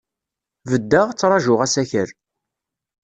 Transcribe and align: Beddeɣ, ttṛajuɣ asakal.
Beddeɣ, 0.69 1.07
ttṛajuɣ 1.11 1.59
asakal. 1.65 2.09